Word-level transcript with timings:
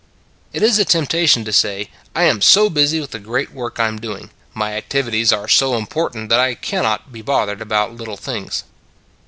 It 0.51 0.63
is 0.63 0.79
a 0.79 0.83
temptation 0.83 1.45
to 1.45 1.53
say, 1.53 1.91
"I 2.15 2.23
am 2.23 2.41
so 2.41 2.71
busy 2.71 2.99
with 2.99 3.11
the 3.11 3.19
great 3.19 3.51
work 3.51 3.79
I 3.79 3.87
am 3.87 3.99
doing, 4.01 4.31
my 4.51 4.71
activi 4.71 5.11
ties 5.11 5.31
are 5.31 5.47
so 5.47 5.75
important, 5.77 6.27
that 6.29 6.39
I 6.39 6.55
can 6.55 6.81
not 6.81 7.11
be 7.11 7.21
bothered 7.21 7.61
about 7.61 7.93
little 7.95 8.17
things." 8.17 8.63